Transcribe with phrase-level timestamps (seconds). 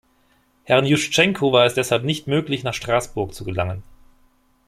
[0.63, 3.83] Herrn Juschtschenko war es deshalb nicht möglich, nach Straßburg zu gelangen.